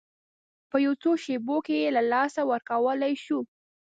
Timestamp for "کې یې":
1.65-1.89